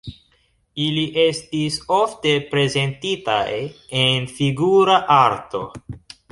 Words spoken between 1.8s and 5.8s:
ofte prezentitaj en figura arto.